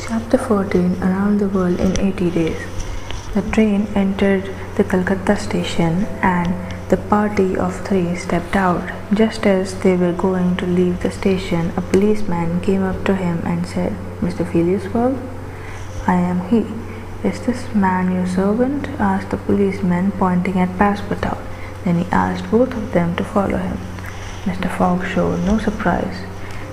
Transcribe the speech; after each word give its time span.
Chapter 0.00 0.38
14 0.38 1.00
Around 1.00 1.38
the 1.38 1.48
World 1.48 1.78
in 1.78 2.00
80 2.00 2.30
Days 2.30 2.56
The 3.34 3.42
train 3.52 3.86
entered 3.94 4.52
the 4.74 4.82
Calcutta 4.82 5.36
station 5.36 6.04
and 6.22 6.52
the 6.88 6.96
party 6.96 7.56
of 7.56 7.86
three 7.86 8.16
stepped 8.16 8.56
out. 8.56 8.90
Just 9.14 9.46
as 9.46 9.78
they 9.82 9.96
were 9.96 10.12
going 10.12 10.56
to 10.56 10.66
leave 10.66 11.00
the 11.02 11.12
station, 11.12 11.72
a 11.76 11.80
policeman 11.80 12.60
came 12.60 12.82
up 12.82 13.04
to 13.04 13.14
him 13.14 13.38
and 13.44 13.64
said, 13.68 13.92
Mr. 14.20 14.44
Phileas 14.50 14.86
Fogg, 14.86 15.16
I 16.08 16.14
am 16.14 16.40
he. 16.48 16.66
Is 17.22 17.40
this 17.46 17.72
man 17.72 18.10
your 18.10 18.26
servant? 18.26 18.88
asked 18.98 19.30
the 19.30 19.36
policeman, 19.36 20.10
pointing 20.10 20.58
at 20.58 20.70
Passepartout. 20.70 21.38
Then 21.84 21.98
he 21.98 22.06
asked 22.10 22.50
both 22.50 22.74
of 22.74 22.92
them 22.92 23.14
to 23.14 23.22
follow 23.22 23.58
him. 23.58 23.78
Mr. 24.48 24.70
Fogg 24.76 25.04
showed 25.06 25.44
no 25.44 25.58
surprise. 25.58 26.24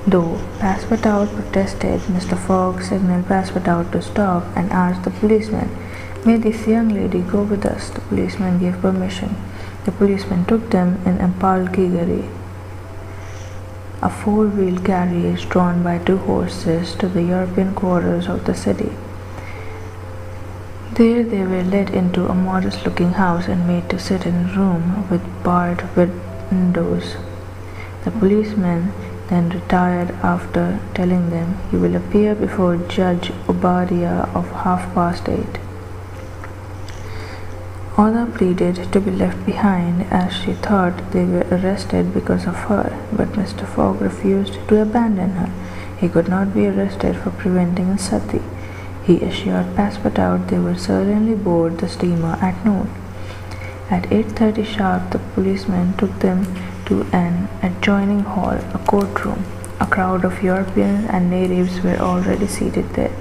Though 0.08 0.40
Passepartout 0.60 1.34
protested, 1.36 2.00
Mr. 2.16 2.38
Fogg 2.38 2.82
signaled 2.82 3.26
Passepartout 3.26 3.92
to 3.92 4.02
stop 4.02 4.44
and 4.56 4.72
asked 4.72 5.04
the 5.04 5.10
policeman, 5.12 5.70
May 6.26 6.38
this 6.38 6.68
young 6.68 6.90
lady 6.90 7.22
go 7.22 7.44
with 7.44 7.66
us? 7.66 7.90
The 7.90 8.02
policeman 8.02 8.60
gave 8.60 8.82
permission. 8.82 9.36
The 9.84 9.92
policeman 9.92 10.46
took 10.46 10.70
them 10.70 11.00
in 11.06 11.20
a 11.22 11.28
palkigari, 11.28 12.30
a 14.02 14.10
four-wheel 14.10 14.80
carriage 14.80 15.50
drawn 15.50 15.84
by 15.84 15.98
two 16.00 16.18
horses, 16.18 16.96
to 16.96 17.08
the 17.08 17.24
European 17.24 17.76
quarters 17.76 18.28
of 18.28 18.46
the 18.46 18.56
city. 18.56 18.92
There 20.94 21.24
they 21.24 21.44
were 21.44 21.64
led 21.64 21.90
into 21.90 22.28
a 22.28 22.34
modest-looking 22.34 23.14
house 23.14 23.48
and 23.48 23.68
made 23.68 23.90
to 23.90 24.00
sit 24.00 24.26
in 24.26 24.36
a 24.36 24.54
room 24.58 25.10
with 25.10 25.22
barred 25.44 25.84
windows. 25.96 27.16
The 28.06 28.12
policeman 28.12 28.94
then 29.30 29.50
retired 29.50 30.12
after 30.22 30.80
telling 30.94 31.32
them 31.32 31.58
he 31.72 31.78
will 31.78 31.96
appear 31.96 32.36
before 32.36 32.78
Judge 32.78 33.32
Obadiah 33.50 34.30
of 34.36 34.52
half 34.52 34.94
past 34.94 35.28
eight. 35.28 35.58
Aouda 37.96 38.26
pleaded 38.36 38.76
to 38.92 39.00
be 39.00 39.10
left 39.10 39.44
behind 39.44 40.06
as 40.12 40.34
she 40.34 40.54
thought 40.54 41.12
they 41.14 41.26
were 41.26 41.48
arrested 41.50 42.14
because 42.14 42.46
of 42.46 42.56
her, 42.70 42.96
but 43.12 43.32
Mr. 43.34 43.66
Fogg 43.66 44.02
refused 44.02 44.60
to 44.68 44.82
abandon 44.82 45.32
her. 45.32 45.52
He 45.98 46.08
could 46.08 46.28
not 46.28 46.54
be 46.54 46.68
arrested 46.68 47.16
for 47.16 47.32
preventing 47.32 47.90
a 47.90 47.98
sati. 47.98 48.44
He 49.04 49.22
assured 49.22 49.76
Passepartout 49.76 50.50
they 50.50 50.60
would 50.60 50.80
certainly 50.80 51.34
board 51.34 51.80
the 51.80 51.90
steamer 51.90 52.38
at 52.40 52.64
noon. 52.64 52.88
At 53.88 54.10
8.30 54.10 54.66
sharp, 54.66 55.12
the 55.12 55.20
policemen 55.20 55.96
took 55.98 56.18
them 56.20 56.48
to 56.88 57.04
an 57.14 57.48
adjoining 57.62 58.22
hall, 58.22 58.58
a 58.74 58.80
courtroom. 58.80 59.46
A 59.80 59.86
crowd 59.86 60.26
of 60.26 60.42
Europeans 60.42 61.08
and 61.10 61.30
natives 61.30 61.82
were 61.82 61.98
already 61.98 62.48
seated 62.48 62.90
there. 62.94 63.16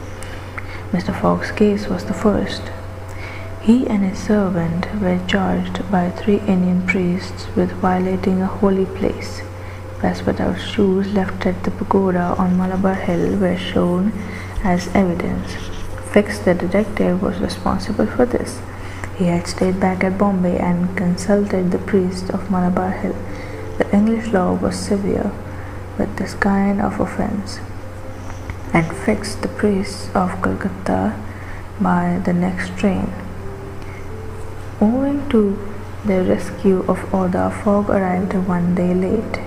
Mr. 0.90 1.14
Fogg's 1.20 1.50
case 1.50 1.86
was 1.88 2.06
the 2.06 2.14
first. 2.14 2.62
He 3.60 3.86
and 3.86 4.02
his 4.02 4.18
servant 4.18 4.86
were 5.02 5.20
charged 5.26 5.90
by 5.90 6.10
three 6.10 6.38
Indian 6.40 6.86
priests 6.86 7.46
with 7.54 7.72
violating 7.72 8.40
a 8.40 8.46
holy 8.46 8.86
place. 8.86 9.42
Passepartout's 10.00 10.62
shoes 10.62 11.12
left 11.12 11.44
at 11.44 11.62
the 11.64 11.72
pagoda 11.72 12.34
on 12.38 12.56
Malabar 12.56 12.94
Hill 12.94 13.38
were 13.38 13.58
shown 13.58 14.12
as 14.62 14.88
evidence. 14.94 15.52
Fix, 16.12 16.38
the 16.38 16.54
detective, 16.54 17.20
was 17.20 17.38
responsible 17.38 18.06
for 18.06 18.24
this. 18.24 18.60
He 19.16 19.26
had 19.26 19.46
stayed 19.46 19.78
back 19.78 20.02
at 20.02 20.18
Bombay 20.18 20.58
and 20.58 20.96
consulted 20.96 21.70
the 21.70 21.78
priest 21.78 22.30
of 22.30 22.50
Malabar 22.50 22.90
Hill. 22.90 23.16
The 23.78 23.88
English 23.94 24.32
law 24.32 24.54
was 24.54 24.76
severe 24.76 25.30
with 25.98 26.16
this 26.16 26.34
kind 26.34 26.80
of 26.80 26.98
offence 26.98 27.60
and 28.72 28.86
fixed 28.92 29.42
the 29.42 29.48
priests 29.48 30.08
of 30.14 30.42
Calcutta 30.42 31.14
by 31.80 32.20
the 32.24 32.32
next 32.32 32.76
train. 32.76 33.12
Owing 34.80 35.28
to 35.30 35.56
the 36.04 36.22
rescue 36.24 36.80
of 36.88 36.98
Aouda, 37.12 37.52
Fogg 37.62 37.88
arrived 37.90 38.34
one 38.48 38.74
day 38.74 38.92
late. 38.92 39.38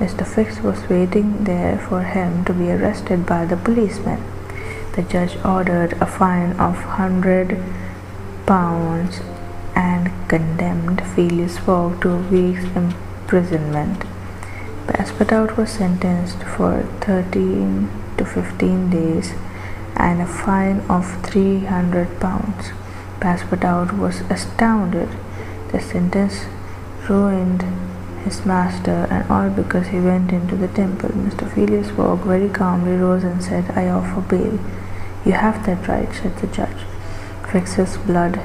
Mr. 0.00 0.26
Fix 0.26 0.60
was 0.60 0.88
waiting 0.88 1.44
there 1.44 1.78
for 1.78 2.02
him 2.02 2.44
to 2.44 2.52
be 2.52 2.70
arrested 2.72 3.24
by 3.24 3.44
the 3.44 3.56
policeman. 3.56 4.20
The 4.96 5.02
judge 5.02 5.36
ordered 5.44 5.92
a 6.00 6.06
fine 6.06 6.52
of 6.58 6.74
hundred 6.98 7.62
pounds 8.50 9.20
and 9.76 10.10
condemned 10.28 11.00
Fogg 11.64 12.02
to 12.02 12.08
a 12.10 12.22
week's 12.32 12.64
imprisonment. 12.74 14.00
Passepartout 14.88 15.56
was 15.56 15.70
sentenced 15.70 16.42
for 16.54 16.82
13 17.00 17.88
to 18.18 18.24
15 18.24 18.90
days 18.90 19.34
and 19.94 20.20
a 20.20 20.26
fine 20.26 20.80
of 20.96 21.06
300 21.22 22.18
pounds. 22.18 22.72
Passepartout 23.20 23.96
was 23.96 24.22
astounded. 24.22 25.10
The 25.70 25.80
sentence 25.80 26.46
ruined 27.08 27.62
his 28.24 28.44
master 28.44 29.06
and 29.12 29.30
all 29.30 29.48
because 29.48 29.86
he 29.94 30.00
went 30.00 30.32
into 30.32 30.56
the 30.56 30.74
temple. 30.82 31.10
Mr. 31.10 31.48
Phileas 31.54 31.90
Fogg 31.90 32.18
very 32.24 32.48
calmly 32.48 32.96
rose 32.96 33.22
and 33.22 33.44
said, 33.44 33.70
I 33.76 33.88
offer 33.88 34.20
bail. 34.22 34.58
You 35.24 35.34
have 35.34 35.64
that 35.66 35.86
right, 35.86 36.12
said 36.12 36.36
the 36.38 36.48
judge. 36.48 36.82
Fix's 37.52 37.96
blood 37.98 38.40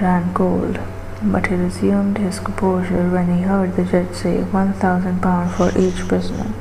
ran 0.00 0.32
cold 0.34 0.78
but 1.22 1.46
he 1.46 1.54
resumed 1.54 2.16
his 2.16 2.38
composure 2.40 3.08
when 3.10 3.36
he 3.36 3.42
heard 3.42 3.76
the 3.76 3.84
judge 3.84 4.14
say 4.14 4.40
one 4.40 4.72
thousand 4.72 5.20
pounds 5.20 5.54
for 5.54 5.70
each 5.78 6.08
prisoner. 6.08 6.52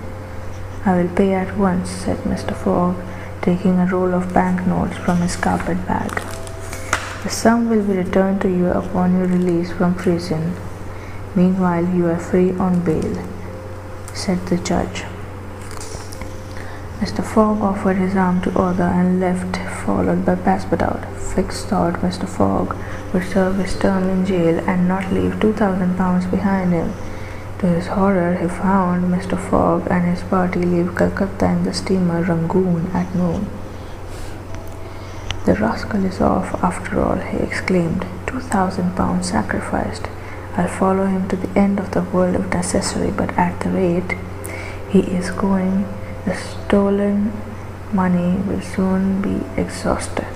I 0.85 0.95
will 1.01 1.15
pay 1.15 1.33
at 1.33 1.57
once, 1.57 1.89
said 1.89 2.17
Mr. 2.19 2.53
Fogg, 2.55 2.95
taking 3.41 3.79
a 3.79 3.85
roll 3.85 4.13
of 4.13 4.33
banknotes 4.33 4.97
from 4.97 5.17
his 5.19 5.37
carpet 5.37 5.85
bag. 5.87 6.11
The 7.23 7.29
sum 7.29 7.69
will 7.69 7.83
be 7.83 7.93
returned 7.93 8.41
to 8.41 8.49
you 8.49 8.67
upon 8.67 9.17
your 9.17 9.27
release 9.27 9.71
from 9.71 9.95
prison. 9.95 10.55
Meanwhile, 11.35 11.85
you 11.95 12.07
are 12.07 12.19
free 12.19 12.51
on 12.51 12.83
bail, 12.83 13.15
said 14.13 14.45
the 14.47 14.57
judge. 14.57 15.03
Mr. 16.99 17.23
Fogg 17.23 17.61
offered 17.61 17.97
his 17.97 18.15
arm 18.17 18.41
to 18.41 18.49
Aouda 18.51 18.91
and 18.91 19.21
left, 19.21 19.55
followed 19.89 20.23
by 20.23 20.35
Passepartout. 20.47 21.03
Fix 21.33 21.65
thought 21.69 22.01
Mr. 22.07 22.27
Fogg 22.37 22.75
would 23.11 23.27
serve 23.33 23.55
his 23.57 23.73
term 23.83 24.03
in 24.13 24.19
jail 24.31 24.59
and 24.71 24.87
not 24.87 25.11
leave 25.11 25.39
two 25.41 25.53
thousand 25.61 25.95
pounds 26.01 26.27
behind 26.33 26.73
him. 26.79 26.89
To 27.59 27.67
his 27.77 27.87
horror, 27.95 28.33
he 28.41 28.47
found 28.47 29.11
Mr. 29.13 29.37
Fogg 29.47 29.87
and 29.95 30.05
his 30.11 30.21
party 30.33 30.61
leave 30.73 30.95
Calcutta 30.99 31.47
in 31.55 31.63
the 31.63 31.73
steamer 31.73 32.21
Rangoon 32.29 32.85
at 32.99 33.15
noon. 33.15 33.47
The 35.47 35.55
rascal 35.55 36.05
is 36.11 36.21
off 36.21 36.53
after 36.69 37.01
all, 37.01 37.19
he 37.31 37.37
exclaimed. 37.49 38.05
Two 38.27 38.41
thousand 38.55 38.95
pounds 38.95 39.29
sacrificed. 39.31 40.07
I'll 40.55 40.73
follow 40.79 41.07
him 41.15 41.27
to 41.29 41.35
the 41.35 41.53
end 41.65 41.79
of 41.79 41.91
the 41.97 42.03
world 42.03 42.35
if 42.35 42.47
necessary, 42.61 43.11
but 43.21 43.37
at 43.47 43.59
the 43.61 43.71
rate 43.81 44.17
he 44.93 44.99
is 45.19 45.31
going, 45.45 45.85
the 46.25 46.35
stolen 46.35 47.31
money 47.93 48.41
will 48.47 48.61
soon 48.61 49.21
be 49.21 49.45
exhausted. 49.59 50.27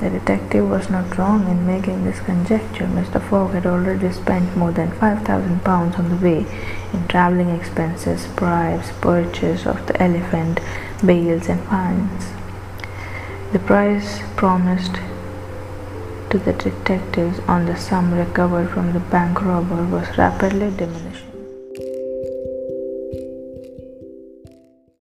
The 0.00 0.10
detective 0.10 0.68
was 0.68 0.88
not 0.88 1.18
wrong 1.18 1.46
in 1.46 1.66
making 1.66 2.04
this 2.04 2.20
conjecture. 2.20 2.86
Mr. 2.86 3.20
Fogg 3.20 3.52
had 3.52 3.66
already 3.66 4.10
spent 4.12 4.56
more 4.56 4.72
than 4.72 4.92
five 4.92 5.22
thousand 5.26 5.62
pounds 5.62 5.96
on 5.96 6.08
the 6.08 6.16
way 6.16 6.46
in 6.94 7.06
travelling 7.08 7.50
expenses, 7.50 8.26
bribes, 8.28 8.92
purchase 9.02 9.66
of 9.66 9.86
the 9.86 10.02
elephant, 10.02 10.60
bails, 11.04 11.48
and 11.48 11.60
fines. 11.64 12.32
The 13.52 13.58
price 13.58 14.22
promised 14.36 14.94
to 16.30 16.38
the 16.38 16.52
detectives 16.52 17.40
on 17.40 17.66
the 17.66 17.76
sum 17.76 18.14
recovered 18.14 18.70
from 18.70 18.92
the 18.92 19.00
bank 19.00 19.42
robber 19.42 19.84
was 19.84 20.16
rapidly 20.16 20.70
diminishing. 20.70 21.29